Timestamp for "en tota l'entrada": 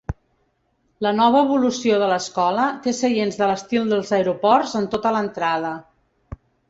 4.81-5.75